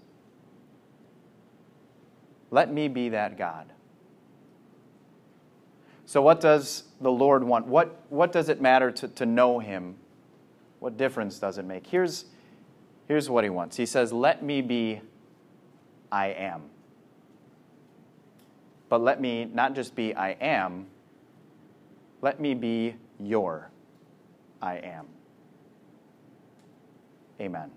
Let 2.51 2.71
me 2.71 2.87
be 2.87 3.09
that 3.09 3.37
God. 3.37 3.71
So, 6.11 6.21
what 6.21 6.41
does 6.41 6.83
the 6.99 7.09
Lord 7.09 7.41
want? 7.41 7.67
What, 7.67 8.03
what 8.09 8.33
does 8.33 8.49
it 8.49 8.59
matter 8.59 8.91
to, 8.91 9.07
to 9.07 9.25
know 9.25 9.59
Him? 9.59 9.95
What 10.79 10.97
difference 10.97 11.39
does 11.39 11.57
it 11.57 11.63
make? 11.63 11.87
Here's, 11.87 12.25
here's 13.07 13.29
what 13.29 13.45
He 13.45 13.49
wants 13.49 13.77
He 13.77 13.85
says, 13.85 14.11
Let 14.11 14.43
me 14.43 14.59
be 14.59 14.99
I 16.11 16.27
am. 16.27 16.63
But 18.89 18.99
let 18.99 19.21
me 19.21 19.45
not 19.45 19.73
just 19.73 19.95
be 19.95 20.13
I 20.13 20.31
am, 20.31 20.87
let 22.21 22.41
me 22.41 22.55
be 22.55 22.97
your 23.17 23.71
I 24.61 24.79
am. 24.79 25.05
Amen. 27.39 27.71